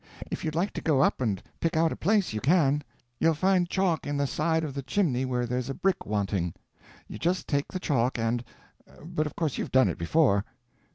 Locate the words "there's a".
5.45-5.75